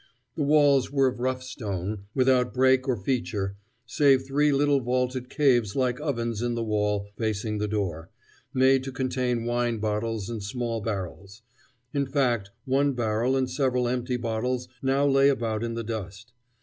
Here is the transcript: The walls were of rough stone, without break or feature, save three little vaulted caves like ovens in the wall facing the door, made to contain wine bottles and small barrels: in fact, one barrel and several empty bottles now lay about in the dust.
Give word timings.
The 0.35 0.41
walls 0.41 0.91
were 0.91 1.05
of 1.07 1.19
rough 1.19 1.43
stone, 1.43 2.05
without 2.15 2.55
break 2.55 2.87
or 2.87 2.95
feature, 2.97 3.55
save 3.85 4.23
three 4.25 4.51
little 4.51 4.79
vaulted 4.79 5.29
caves 5.29 5.75
like 5.75 5.99
ovens 6.01 6.41
in 6.41 6.55
the 6.55 6.63
wall 6.63 7.05
facing 7.17 7.59
the 7.59 7.67
door, 7.67 8.09
made 8.51 8.83
to 8.85 8.91
contain 8.91 9.45
wine 9.45 9.77
bottles 9.77 10.27
and 10.27 10.41
small 10.41 10.81
barrels: 10.81 11.43
in 11.93 12.07
fact, 12.07 12.49
one 12.65 12.93
barrel 12.93 13.35
and 13.37 13.47
several 13.47 13.87
empty 13.87 14.17
bottles 14.17 14.67
now 14.81 15.05
lay 15.05 15.29
about 15.29 15.63
in 15.63 15.75
the 15.75 15.83
dust. 15.83 16.33